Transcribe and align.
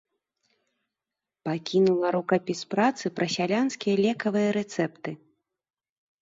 Пакінула 1.47 2.07
рукапіс 2.15 2.59
працы 2.73 3.05
пра 3.19 3.27
сялянскія 3.35 3.95
лекавыя 4.07 4.49
рэцэпты. 4.59 5.11